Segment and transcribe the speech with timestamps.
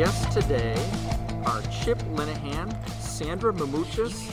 [0.00, 0.82] guests today
[1.44, 4.30] are Chip Linehan, Sandra Moumoutjis,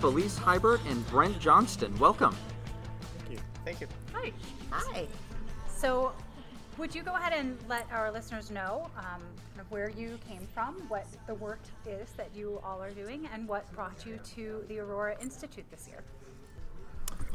[0.00, 1.94] Felice Hybert, and Brent Johnston.
[1.98, 2.34] Welcome.
[3.26, 3.38] Thank you.
[3.62, 3.86] Thank you.
[4.14, 4.32] Hi.
[4.70, 5.06] Hi.
[5.76, 6.12] So,
[6.78, 9.20] would you go ahead and let our listeners know um,
[9.68, 13.70] where you came from, what the work is that you all are doing, and what
[13.74, 16.02] brought you to the Aurora Institute this year?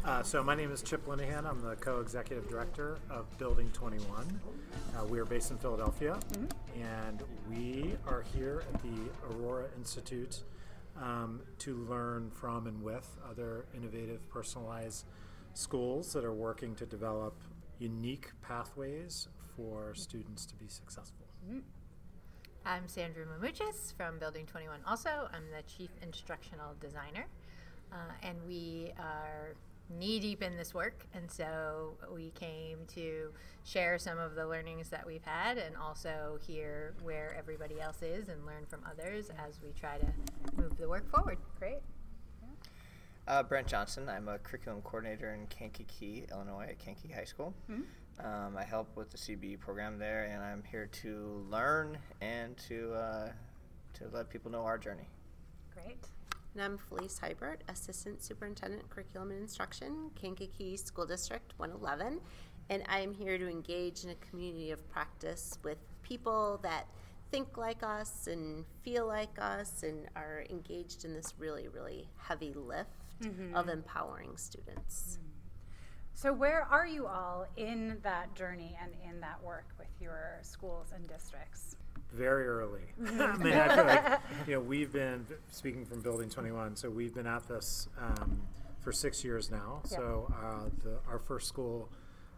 [0.05, 1.47] Uh, so my name is Chip Linehan.
[1.47, 4.39] I'm the co-executive director of Building 21.
[4.95, 6.19] Uh, we are based in Philadelphia,
[6.79, 10.43] and we are here at the Aurora Institute
[11.01, 15.05] um, to learn from and with other innovative, personalized
[15.55, 17.33] schools that are working to develop
[17.79, 21.25] unique pathways for students to be successful.
[22.63, 25.29] I'm Sandra Moumoutjis from Building 21 also.
[25.33, 27.25] I'm the Chief Instructional Designer.
[27.91, 29.55] Uh, and we are
[29.89, 31.05] knee deep in this work.
[31.13, 33.31] And so we came to
[33.63, 38.29] share some of the learnings that we've had and also hear where everybody else is
[38.29, 40.07] and learn from others as we try to
[40.61, 41.37] move the work forward.
[41.59, 41.79] Great.
[43.27, 44.07] Uh, Brent Johnson.
[44.07, 47.55] I'm a curriculum coordinator in Kankakee, Illinois, at Kankakee High School.
[48.23, 52.93] Um, I help with the CBE program there, and I'm here to learn and to
[52.93, 53.31] uh,
[53.95, 55.09] to let people know our journey.
[55.73, 55.97] Great.
[56.55, 62.21] And I'm Felice Hybert, Assistant Superintendent Curriculum and Instruction, Kankakee School District 111.
[62.69, 66.87] And I am here to engage in a community of practice with people that
[67.29, 72.53] think like us and feel like us and are engaged in this really, really heavy
[72.53, 72.89] lift
[73.21, 73.53] mm-hmm.
[73.53, 75.17] of empowering students.
[75.19, 75.29] Mm-hmm.
[76.13, 80.93] So, where are you all in that journey and in that work with your schools
[80.95, 81.75] and districts?
[82.15, 82.81] Very early.
[83.19, 87.13] I mean, I feel like you know we've been speaking from Building 21, so we've
[87.13, 88.41] been at this um,
[88.79, 89.81] for six years now.
[89.85, 91.89] So uh, the, our first school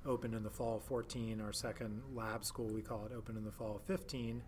[0.06, 1.42] opened in the fall of 14.
[1.42, 4.42] Our second lab school, we call it, opened in the fall of 15.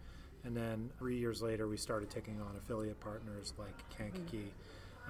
[0.45, 4.53] And then three years later, we started taking on affiliate partners like Kankakee.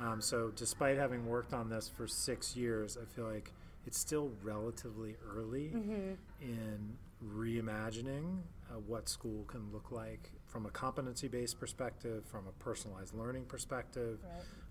[0.01, 3.51] Um, so despite having worked on this for six years, I feel like
[3.85, 5.71] it's still relatively early
[6.41, 12.51] in reimagining uh, what school can look like from a competency based perspective, from a
[12.63, 14.19] personalized learning perspective,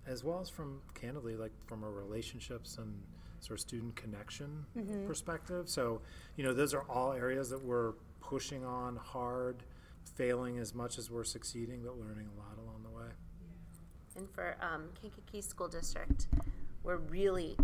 [0.06, 3.00] as well as from candidly, like from a relationships and
[3.40, 4.64] sort of student connection
[5.06, 5.68] perspective.
[5.68, 6.00] So,
[6.36, 9.62] you know, those are all areas that we're pushing on hard,
[10.16, 13.10] failing as much as we're succeeding, but learning a lot along the way.
[14.16, 16.26] And for um, Kankakee School District,
[16.82, 17.56] we're really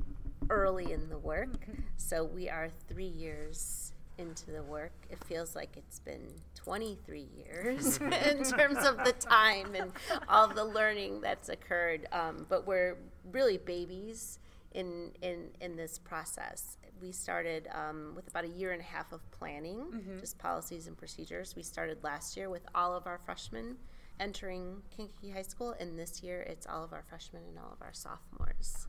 [0.50, 1.66] early in the work.
[1.96, 4.92] So we are three years into the work.
[5.10, 9.92] It feels like it's been 23 years in terms of the time and
[10.28, 12.06] all the learning that's occurred.
[12.12, 12.96] Um, but we're
[13.32, 14.38] really babies
[14.72, 16.76] in, in, in this process.
[17.00, 20.96] We started um, with about a year and a half of planning, just policies and
[20.96, 21.54] procedures.
[21.56, 23.76] We started last year with all of our freshmen
[24.20, 27.82] entering Kankakee High School, and this year it's all of our freshmen and all of
[27.82, 28.86] our sophomores.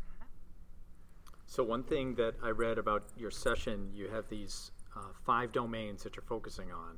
[1.47, 6.03] So, one thing that I read about your session, you have these uh, five domains
[6.03, 6.97] that you're focusing on.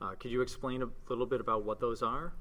[0.00, 2.32] Uh, could you explain a little bit about what those are?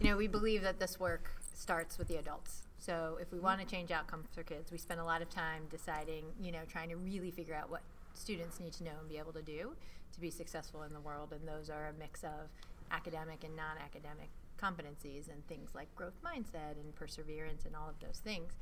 [0.00, 2.64] You know, we believe that this work starts with the adults.
[2.78, 5.62] So if we want to change outcomes for kids, we spend a lot of time
[5.70, 7.80] deciding, you know, trying to really figure out what
[8.12, 9.72] students need to know and be able to do
[10.12, 11.32] to be successful in the world.
[11.32, 12.50] And those are a mix of
[12.90, 14.28] academic and non academic
[14.60, 18.52] competencies and things like growth mindset and perseverance and all of those things.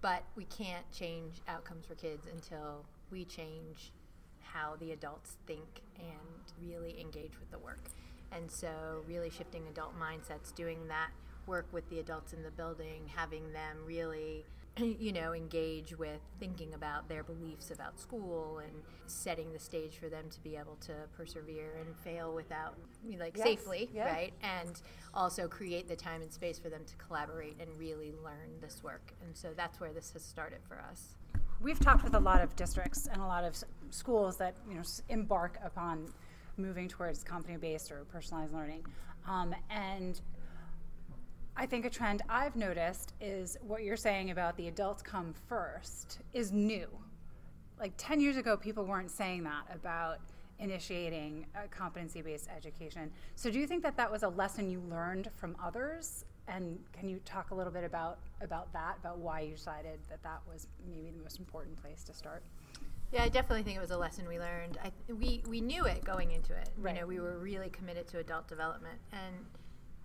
[0.00, 3.92] But we can't change outcomes for kids until we change
[4.52, 7.80] how the adults think and really engage with the work.
[8.32, 11.10] And so, really shifting adult mindsets, doing that
[11.46, 14.44] work with the adults in the building, having them really,
[14.78, 18.72] you know, engage with thinking about their beliefs about school and
[19.06, 22.76] setting the stage for them to be able to persevere and fail without,
[23.12, 24.12] I like, Yes, safely, yeah.
[24.12, 24.32] right?
[24.42, 24.80] And
[25.14, 29.12] also create the time and space for them to collaborate and really learn this work.
[29.24, 31.14] And so, that's where this has started for us.
[31.60, 34.74] We've talked with a lot of districts and a lot of s- schools that you
[34.74, 36.12] know embark upon
[36.56, 38.84] moving towards competency-based or personalized learning,
[39.28, 40.20] um, and
[41.56, 46.18] I think a trend I've noticed is what you're saying about the adults come first
[46.34, 46.86] is new.
[47.80, 50.18] Like 10 years ago, people weren't saying that about
[50.58, 53.10] initiating a competency based education.
[53.36, 56.24] So, do you think that that was a lesson you learned from others?
[56.48, 60.22] And can you talk a little bit about, about that, about why you decided that
[60.22, 62.42] that was maybe the most important place to start?
[63.12, 64.78] Yeah, I definitely think it was a lesson we learned.
[64.84, 66.68] I, we we knew it going into it.
[66.76, 66.94] Right.
[66.94, 69.34] You know, we were really committed to adult development, and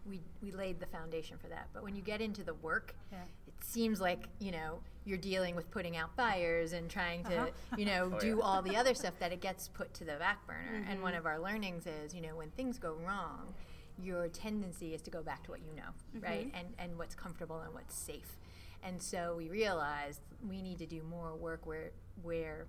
[0.06, 1.68] we we laid the foundation for that.
[1.74, 3.20] But when you get into the work, Yeah.
[3.48, 7.76] it seems like you know you're dealing with putting out fires and trying to Uh-huh.
[7.78, 8.44] you know Oh, do yeah.
[8.44, 10.76] all the other stuff that it gets put to the back burner.
[10.76, 11.02] And Mm-hmm.
[11.04, 13.54] one of our learnings is you know when things go wrong,
[14.00, 15.90] your tendency is to go back to what you know,
[16.28, 16.52] right?
[16.54, 18.38] And and what's comfortable and what's safe.
[18.84, 21.92] And so we realized we need to do more work where
[22.24, 22.68] where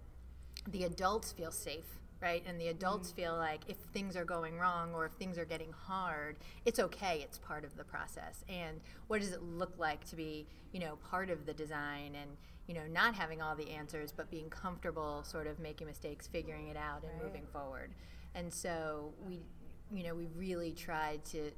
[0.69, 2.43] the adults feel safe, right?
[2.47, 3.23] And the adults mm-hmm.
[3.23, 7.21] feel like if things are going wrong or if things are getting hard, it's okay.
[7.23, 8.45] It's part of the process.
[8.49, 12.31] And what does it look like to be, you know, part of the design and
[12.69, 16.69] you know not having all the answers, but being comfortable, sort of making mistakes, figuring
[16.69, 17.91] it out, and moving forward.
[18.35, 19.41] And so we,
[19.93, 21.51] you know, we really tried to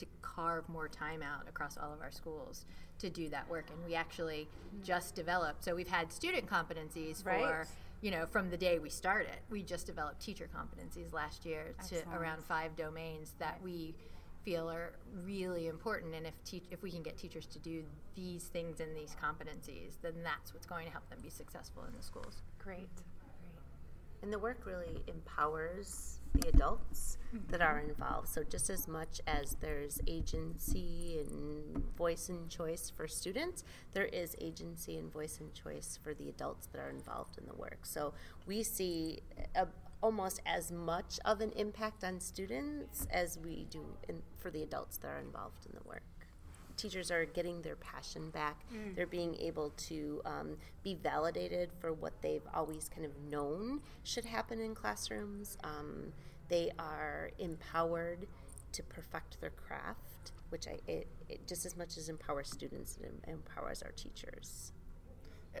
[0.00, 2.64] to carve more time out across all of our schools
[2.98, 3.66] to do that work.
[3.70, 4.48] And we actually
[4.82, 5.64] just developed.
[5.64, 7.66] So we've had student competencies for Right.
[8.00, 11.96] you know, from the day we started, we just developed teacher competencies last year to
[11.96, 12.18] Excellent.
[12.18, 13.94] around five domains that we
[14.44, 14.92] feel are
[15.24, 16.14] really important.
[16.14, 17.84] And if teach, if we can get teachers to do
[18.14, 21.92] these things and these competencies, then that's what's going to help them be successful in
[21.96, 22.42] the schools.
[22.58, 22.86] Great.
[24.26, 27.16] And the work really empowers the adults
[27.48, 27.90] that are mm-hmm.
[27.90, 28.26] involved.
[28.26, 33.62] So, just as much as there's agency and voice and choice for students,
[33.92, 37.54] there is agency and voice and choice for the adults that are involved in the
[37.54, 37.78] work.
[37.84, 38.14] So,
[38.48, 39.20] we see
[39.54, 39.68] a,
[40.02, 44.96] almost as much of an impact on students as we do in, for the adults
[44.96, 46.02] that are involved in the work
[46.76, 48.64] teachers are getting their passion back.
[48.94, 54.24] They're being able to um, be validated for what they've always kind of known should
[54.24, 55.56] happen in classrooms.
[55.64, 56.12] Um,
[56.48, 58.26] they are empowered
[58.72, 63.12] to perfect their craft, which I, it, it just as much as empowers students, it
[63.28, 64.72] empowers our teachers.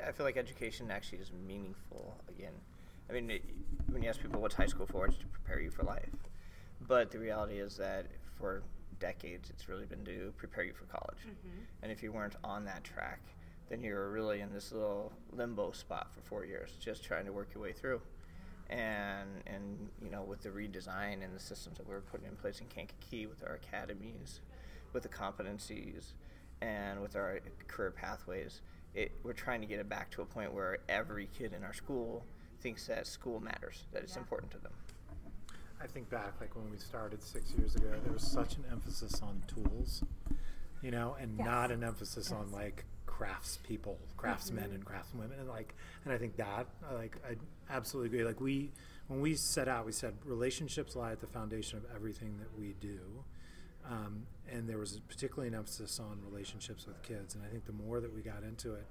[0.06, 2.52] I feel like education actually is meaningful again.
[3.08, 3.42] I mean, it,
[3.90, 6.10] when you ask people what's high school for, it's to prepare you for life.
[6.86, 8.06] But the reality is that
[8.38, 8.62] for
[8.98, 11.18] decades, it's really been to prepare you for college.
[11.20, 11.58] Mm-hmm.
[11.82, 13.20] And if you weren't on that track,
[13.68, 17.48] then you're really in this little limbo spot for four years, just trying to work
[17.54, 18.00] your way through.
[18.68, 22.60] And and you know, with the redesign and the systems that we're putting in place
[22.60, 24.40] in Kankakee, with our academies,
[24.92, 26.14] with the competencies,
[26.60, 28.60] and with our career pathways,
[28.94, 31.74] it, we're trying to get it back to a point where every kid in our
[31.74, 32.24] school
[32.60, 34.72] thinks that school matters, that it's important to them.
[35.82, 39.20] I think back like when we started six years ago, there was such an emphasis
[39.22, 40.02] on tools,
[40.82, 45.74] you know, and not an emphasis on like crafts people, craftsmen and craftswomen, and like,
[46.04, 47.36] and I think that I like I
[47.74, 48.26] absolutely agree.
[48.26, 48.72] Like we,
[49.08, 52.74] when we set out, we said relationships lie at the foundation of everything that we
[52.80, 53.00] do.
[53.88, 57.34] Um, and there was particularly an emphasis on relationships with kids.
[57.34, 58.84] And I think the more that we got into it,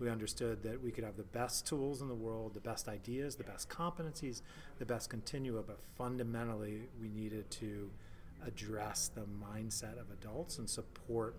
[0.00, 3.36] we understood that we could have the best tools in the world, the best ideas,
[3.36, 4.42] the best competencies,
[4.78, 7.90] the best continua, but fundamentally we needed to
[8.46, 11.36] address the mindset of adults and support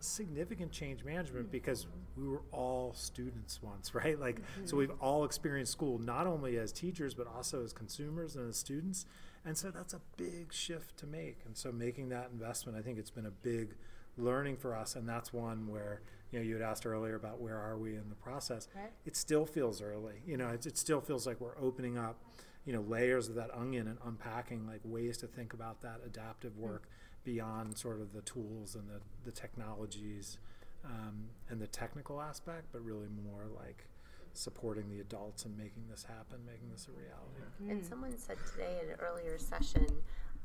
[0.00, 1.52] significant change management mm-hmm.
[1.52, 1.86] because
[2.16, 4.18] we were all students once, right?
[4.18, 4.76] Like, so mm-hmm.
[4.78, 9.06] we've all experienced school not only as teachers, but also as consumers and as students.
[9.44, 11.38] And so that's a big shift to make.
[11.46, 13.74] And so making that investment, I think it's been a big
[14.16, 14.96] learning for us.
[14.96, 16.00] And that's one where,
[16.34, 18.66] you know, you had asked earlier about where are we in the process.
[18.74, 18.90] Right.
[19.06, 20.14] It still feels early.
[20.26, 22.16] You know, it, it still feels like we're opening up,
[22.64, 26.58] you know, layers of that onion and unpacking like ways to think about that adaptive
[26.58, 26.88] work
[27.22, 30.38] beyond sort of the tools and the, the technologies
[30.84, 33.86] um, and the technical aspect, but really more like
[34.32, 37.70] supporting the adults and making this happen, making this a reality.
[37.70, 39.86] And someone said today in an earlier session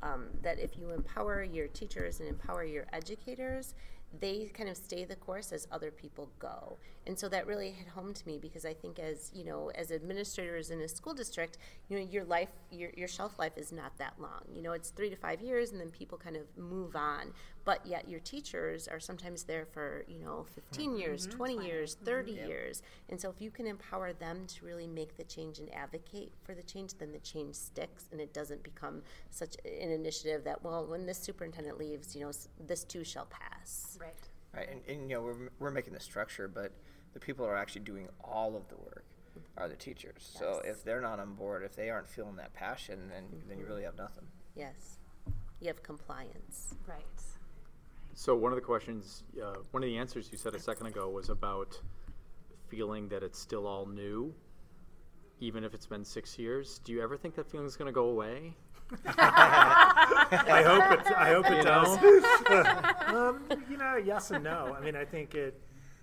[0.04, 3.74] um, that if you empower your teachers and empower your educators,
[4.18, 6.78] they kind of stay the course as other people go.
[7.06, 9.90] And so that really hit home to me because I think as, you know, as
[9.90, 13.96] administrators in a school district, you know, your life, your, your shelf life is not
[13.98, 14.42] that long.
[14.52, 17.32] You know, it's three to five years and then people kind of move on.
[17.64, 20.98] But yet your teachers are sometimes there for, you know, 15 mm-hmm.
[20.98, 22.04] years, 20 years, mm-hmm.
[22.04, 22.82] 30 years.
[23.08, 26.54] And so if you can empower them to really make the change and advocate for
[26.54, 30.86] the change, then the change sticks and it doesn't become such an initiative that, well,
[30.86, 32.32] when this superintendent leaves, you know,
[32.66, 33.49] this too shall pass.
[34.00, 34.14] Right.
[34.52, 36.72] Right, and, and you know we're, we're making the structure, but
[37.14, 39.04] the people who are actually doing all of the work
[39.56, 40.28] are the teachers.
[40.38, 43.66] So if they're not on board, if they aren't feeling that passion, then then you
[43.66, 44.24] really have nothing.
[44.56, 44.98] Yes.
[45.60, 46.74] You have compliance.
[46.86, 47.04] Right.
[48.14, 51.08] So one of the questions, uh, one of the answers you said a second ago
[51.08, 51.80] was about
[52.68, 54.34] feeling that it's still all new,
[55.38, 56.80] even if it's been six years.
[56.84, 58.56] Do you ever think that feeling is going to go away?
[59.06, 61.12] I hope it.
[61.16, 61.98] I hope it You does.
[63.14, 64.76] um, you know, yes and no.
[64.76, 65.60] I mean, I think it.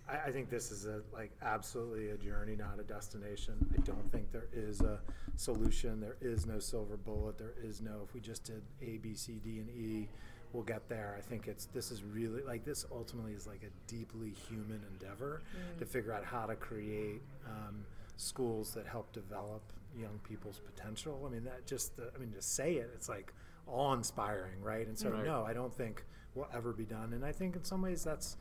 [0.10, 3.56] I, I think this is a like absolutely a journey, not a destination.
[3.78, 5.00] I don't think there is a
[5.36, 6.00] solution.
[6.00, 7.38] There is no silver bullet.
[7.38, 8.02] There is no.
[8.04, 10.08] If we just did A, B, C, D, and E,
[10.54, 11.16] we'll get there.
[11.18, 11.66] I think it's.
[11.66, 12.86] This is really like this.
[12.92, 15.42] Ultimately, is like a deeply human endeavor
[15.80, 17.22] to figure out how to create.
[17.46, 17.86] Um,
[18.18, 19.62] schools that help develop
[19.98, 21.24] young people's potential.
[21.26, 23.34] I mean, that just, the, I mean, to say it, it's like,
[23.68, 24.88] awe inspiring, right?
[24.88, 25.26] And so, Right.
[25.26, 26.04] no, I don't think
[26.36, 27.14] will ever be done.
[27.14, 28.38] And I think in some ways that's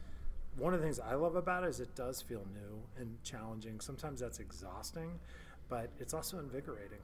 [0.57, 3.81] one of the things I love about it is it does feel new and challenging.
[3.81, 5.19] Sometimes that's exhausting,
[5.69, 7.01] but it's also invigorating.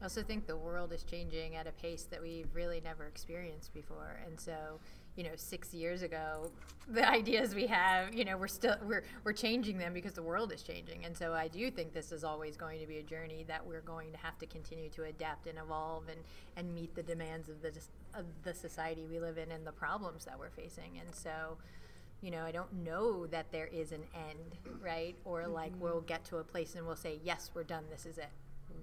[0.00, 3.72] I also think the world is changing at a pace that we've really never experienced
[3.72, 4.18] before.
[4.26, 4.80] And so,
[5.16, 6.50] you know, six years ago,
[6.88, 10.52] the ideas we have, you know, we're still we're we're changing them because the world
[10.52, 11.04] is changing.
[11.04, 13.80] And so I do think this is always going to be a journey that we're
[13.82, 16.20] going to have to continue to adapt and evolve and,
[16.56, 17.72] and meet the demands of the
[18.14, 20.98] of the society we live in and the problems that we're facing.
[20.98, 21.58] And so
[22.22, 25.16] you know, I don't know that there is an end, right?
[25.24, 25.82] Or like mm-hmm.
[25.82, 27.82] we'll get to a place and we'll say, yes, we're done.
[27.90, 28.30] This is it.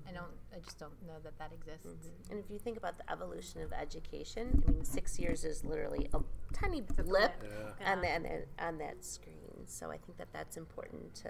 [0.08, 0.32] I don't.
[0.54, 1.88] I just don't know that that exists.
[2.30, 6.08] And if you think about the evolution of education, I mean, six years is literally
[6.14, 6.20] a
[6.54, 7.44] tiny blip blip.
[7.44, 7.92] Yeah.
[7.92, 9.66] on that on that screen.
[9.66, 11.30] So I think that that's important to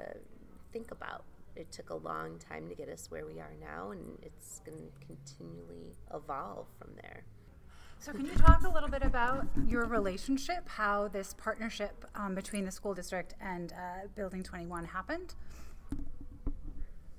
[0.72, 1.24] think about.
[1.56, 4.78] It took a long time to get us where we are now, and it's going
[4.78, 7.24] to continually evolve from there.
[8.02, 12.64] So, can you talk a little bit about your relationship, how this partnership um, between
[12.64, 15.36] the school district and uh, Building 21 happened?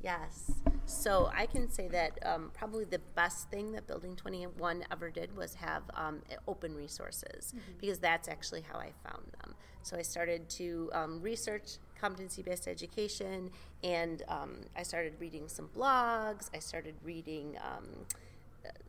[0.01, 0.53] Yes.
[0.91, 5.35] So I can say that um, probably the best thing that Building 21 ever did
[5.37, 9.55] was have um, open resources because that's actually how I found them.
[9.83, 13.51] So I started to um, research competency based education
[13.85, 16.51] and um, I started reading some blogs.
[16.55, 17.57] I started reading.
[17.63, 18.07] Um,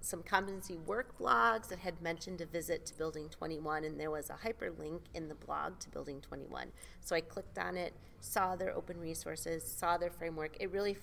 [0.02, 4.30] some competency work blogs that had mentioned a visit to Building 21, and there was
[4.30, 6.72] a hyperlink in the blog to Building 21.
[7.00, 10.58] So I clicked on it, saw their open resources, saw their framework.
[10.60, 10.98] It really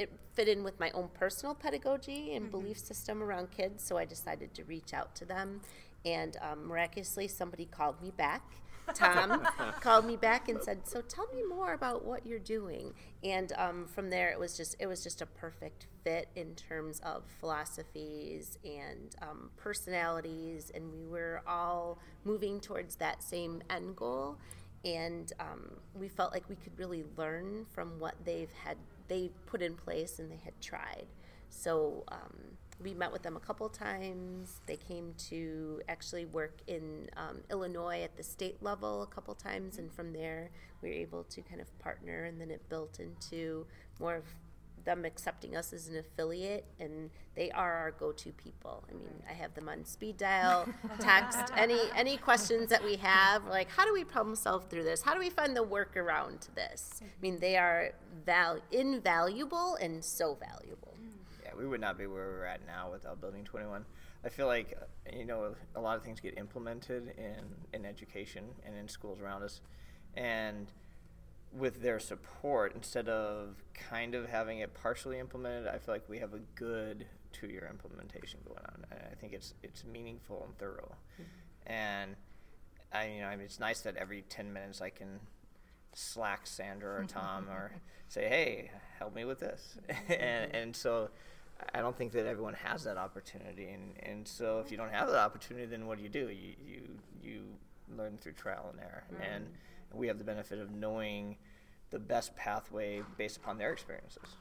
[0.00, 4.06] it fit in with my own personal pedagogy and belief system around kids, so I
[4.06, 5.60] decided to reach out to them.
[6.06, 8.42] And um, miraculously, somebody called me back.
[8.94, 9.46] Tom
[9.80, 13.86] called me back and said, "So tell me more about what you're doing." And um,
[13.86, 18.58] from there, it was just it was just a perfect fit in terms of philosophies
[18.64, 24.38] and um, personalities, and we were all moving towards that same end goal.
[24.82, 28.78] And um, we felt like we could really learn from what they've had
[29.10, 31.06] they put in place and they had tried.
[31.50, 32.32] So um,
[32.80, 34.60] we met with them a couple times.
[34.66, 39.78] They came to actually work in um, Illinois at the state level a couple times,
[39.78, 40.50] and from there
[40.80, 43.66] we were able to kind of partner, and then it built into
[43.98, 44.24] more of
[44.84, 48.84] them accepting us as an affiliate, and they are our go-to people.
[48.90, 50.68] I mean, I have them on speed dial,
[51.00, 55.02] text any any questions that we have, like how do we problem solve through this?
[55.02, 57.00] How do we find the workaround to this?
[57.02, 57.92] I mean, they are
[58.24, 60.94] val- invaluable and so valuable.
[61.44, 63.84] Yeah, we would not be where we're at now without Building 21.
[64.24, 64.78] I feel like,
[65.12, 69.42] you know, a lot of things get implemented in, in education and in schools around
[69.42, 69.62] us.
[70.14, 70.70] And
[71.52, 76.18] with their support, instead of kind of having it partially implemented, I feel like we
[76.18, 78.84] have a good two year implementation going on.
[78.90, 80.94] And I think it's, it's meaningful and thorough.
[81.14, 81.72] Mm-hmm.
[81.72, 82.16] And
[82.92, 85.20] I, you know, I mean, it's nice that every 10 minutes I can
[85.92, 87.72] slack Sandra or Tom or
[88.08, 89.78] say, hey, help me with this.
[89.88, 90.12] Mm-hmm.
[90.20, 91.10] and, and so
[91.74, 93.70] I don't think that everyone has that opportunity.
[93.70, 96.28] And, and so if you don't have that opportunity, then what do you do?
[96.28, 96.82] You, you,
[97.22, 97.42] you
[97.96, 99.04] learn through trial and error.
[99.20, 99.46] And
[99.92, 101.36] we have the benefit of knowing
[101.90, 104.36] the best pathway based upon their experiences.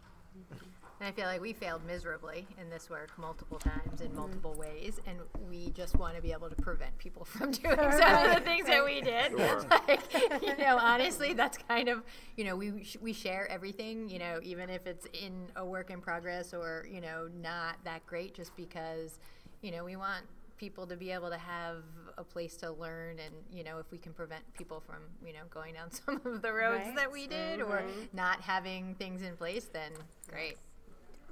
[0.99, 4.99] And I feel like we failed miserably in this work multiple times in multiple ways,
[5.07, 5.17] and
[5.49, 8.67] we just want to be able to prevent people from doing some of the things
[8.67, 9.31] that we did.
[9.31, 9.65] Sure.
[9.87, 12.03] Like, you know, honestly, that's kind of,
[12.35, 15.89] you know, we sh- we share everything, you know, even if it's in a work
[15.89, 19.19] in progress or you know not that great, just because,
[19.61, 20.25] you know, we want
[20.59, 21.83] people to be able to have
[22.17, 25.39] a place to learn and you know if we can prevent people from you know
[25.49, 26.95] going down some of the roads Right.
[26.95, 28.01] that we did or mm-hmm.
[28.13, 29.91] not having things in place then
[30.29, 30.57] great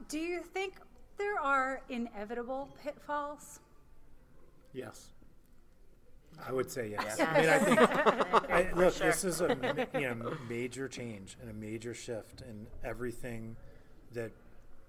[0.08, 0.76] Do you think
[1.18, 3.60] there are inevitable pitfalls?
[4.74, 5.10] Yes.
[6.48, 7.16] I would say yes.
[7.18, 7.32] Yeah.
[7.32, 7.80] I mean, I think,
[8.52, 9.08] I, look, sure.
[9.08, 13.56] this is a you know major change and a major shift in everything
[14.14, 14.32] that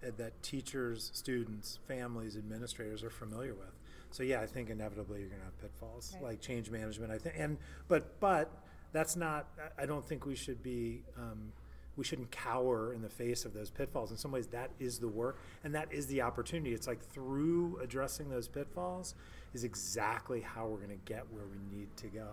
[0.02, 3.72] that teachers, students, families, administrators are familiar with.
[4.10, 6.22] So yeah, I think inevitably you're going to have pitfalls Right.
[6.30, 7.12] like change management.
[7.12, 8.50] I think, and but but
[8.92, 9.48] that's not.
[9.78, 11.02] I- don't think we should be.
[11.16, 11.52] Um,
[11.96, 14.12] we shouldn't cower in the face of those pitfalls.
[14.12, 16.72] In some ways, that is the work and that is the opportunity.
[16.72, 19.16] It's like through addressing those pitfalls
[19.52, 22.28] is exactly how we're going to get where we need to go.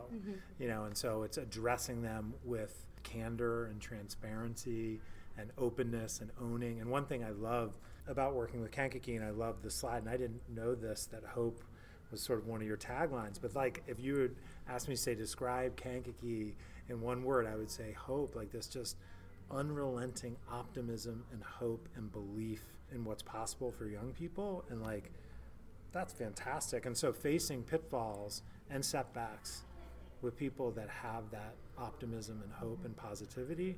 [0.60, 5.00] You know, and so it's addressing them with candor and transparency
[5.38, 6.80] and openness and owning.
[6.80, 7.74] And one thing I love
[8.08, 11.24] about working with Kankakee, and I love the slide, and I didn't know this that
[11.24, 11.64] hope
[12.12, 13.40] was sort of one of your taglines.
[13.42, 14.36] But like, if you would
[14.70, 16.56] ask me to say describe Kankakee
[16.90, 18.36] in one word, I would say hope.
[18.36, 18.98] Like this, just
[19.52, 25.12] unrelenting optimism and hope and belief in what's possible for young people, and like
[25.92, 26.86] that's fantastic.
[26.86, 29.64] And so facing pitfalls and setbacks
[30.22, 33.78] with people that have that optimism and hope and positivity,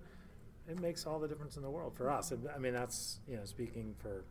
[0.67, 2.31] it makes all the difference in the world for us.
[2.31, 4.25] And, I mean, that's you know speaking for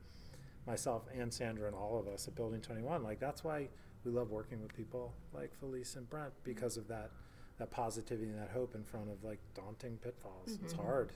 [0.66, 3.02] myself and Sandra and all of us at Building 21.
[3.02, 3.68] Like that's why
[4.04, 7.10] we love working with people like Felice and Brent because of that
[7.58, 10.50] that positivity and that hope in front of like daunting pitfalls.
[10.50, 10.64] Mm-hmm.
[10.64, 11.12] It's hard.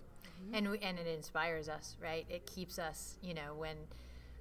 [0.54, 2.24] And we, and it inspires us, right?
[2.30, 3.76] It keeps us, you know, when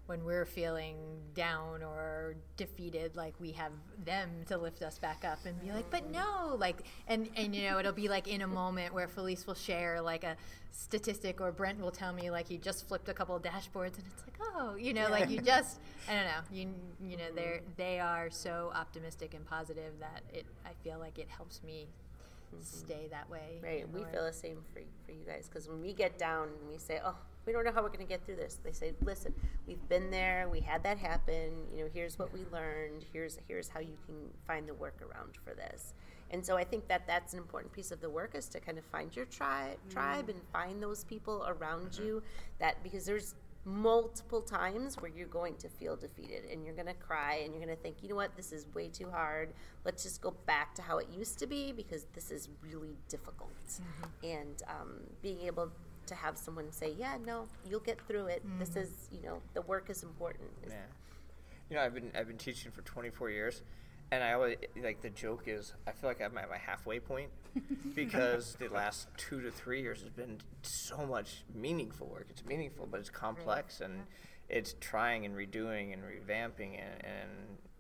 [0.10, 0.96] when we're feeling
[1.36, 3.72] down or defeated like we have
[4.04, 7.70] them to lift us back up and be like but no like and and you
[7.70, 10.36] know it'll be like in a moment where Felice will share like a
[10.72, 14.04] statistic or Brent will tell me like he just flipped a couple of dashboards and
[14.12, 16.74] it's like oh you know like you just I don't know you
[17.08, 21.30] you know they're they are so optimistic and positive that it I feel like it
[21.30, 21.88] helps me
[22.54, 22.64] mm-hmm.
[22.64, 25.94] stay that way right we feel the same for, for you guys because when we
[25.94, 27.16] get down and we say oh
[27.46, 28.60] we don't know how we're going to get through this.
[28.64, 29.34] They say, listen,
[29.68, 31.52] we've been there, we had that happen.
[31.74, 33.06] You know, here's what we learned.
[33.12, 34.16] Here's here's how you can
[34.46, 35.94] find the workaround for this.
[36.32, 38.78] And so I think that that's an important piece of the work is to kind
[38.78, 39.92] of find your tri- mm.
[39.92, 42.06] tribe and find those people around mm-hmm.
[42.06, 42.24] you
[42.60, 43.34] that because there's
[43.66, 47.64] multiple times where you're going to feel defeated and you're going to cry and you're
[47.64, 49.54] going to think, you know what, this is way too hard.
[49.86, 53.52] Let's just go back to how it used to be because this is really difficult.
[53.68, 54.26] Mm-hmm.
[54.26, 54.92] And um,
[55.22, 55.72] being able
[56.10, 58.46] to have someone say, "Yeah, no, you'll get through it.
[58.46, 58.60] Mm-hmm.
[58.60, 60.76] This is, you know, the work is important." Yeah.
[61.70, 63.62] You know, I've been I've been teaching for 24 years,
[64.12, 67.30] and I always like the joke is I feel like I'm at my halfway point
[67.96, 72.28] because the last two to three years has been so much meaningful work.
[72.30, 74.04] It's meaningful, but it's complex and
[74.50, 77.30] it's trying and redoing and revamping and and,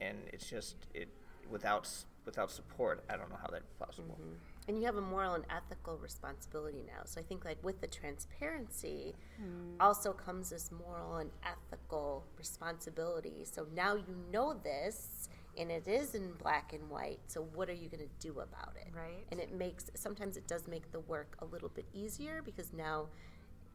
[0.01, 1.09] and it's just it
[1.49, 1.89] without
[2.25, 3.03] without support.
[3.09, 4.17] I don't know how that's possible.
[4.21, 7.01] Mm-hmm and you have a moral and ethical responsibility now.
[7.05, 9.75] So I think like with the transparency mm.
[9.79, 13.45] also comes this moral and ethical responsibility.
[13.51, 17.19] So now you know this and it is in black and white.
[17.27, 18.89] So what are you going to do about it?
[18.95, 19.25] Right.
[19.31, 23.07] And it makes sometimes it does make the work a little bit easier because now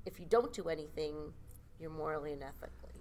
[0.06, 1.32] if you don't do anything,
[1.80, 2.93] you're morally and ethically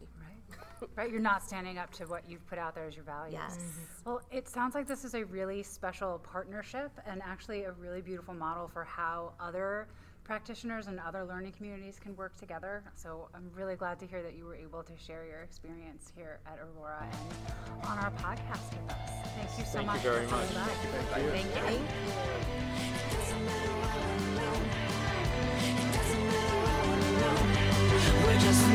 [0.95, 1.11] right?
[1.11, 3.33] You're not standing up to what you've put out there as your values.
[3.39, 3.57] Yes.
[3.57, 4.09] Mm-hmm.
[4.09, 8.33] Well, it sounds like this is a really special partnership and actually a really beautiful
[8.33, 9.87] model for how other
[10.23, 12.83] practitioners and other learning communities can work together.
[12.95, 16.39] So I'm really glad to hear that you were able to share your experience here
[16.45, 18.97] at Aurora and on our podcast with us.
[19.35, 20.03] Thank you so Thank much.
[20.03, 20.47] You very much.
[20.47, 21.31] Thank you.
[21.31, 21.61] Thank you.
[21.61, 23.03] Thank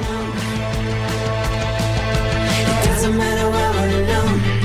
[0.08, 0.32] alone.
[2.61, 4.58] It doesn't matter where we're alone.